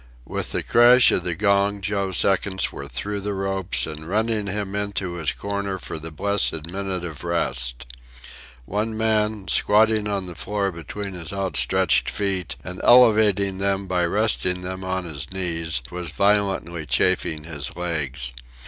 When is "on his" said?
14.83-15.31